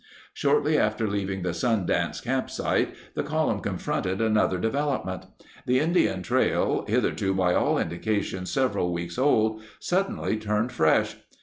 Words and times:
Shortly 0.33 0.79
after 0.79 1.07
leaving 1.07 1.43
the 1.43 1.53
sun 1.53 1.85
dance 1.85 2.21
campsite, 2.21 2.95
the 3.13 3.21
column 3.21 3.59
confronted 3.59 4.19
another 4.19 4.57
development. 4.57 5.27
The 5.67 5.77
In 5.77 5.93
dian 5.93 6.23
trail, 6.23 6.83
hitherto 6.87 7.35
by 7.35 7.53
all 7.53 7.77
indications 7.77 8.49
several 8.49 8.91
weeks 8.91 9.19
old, 9.19 9.61
suddenly 9.79 10.37
turned 10.37 10.71
fresh. 10.71 11.17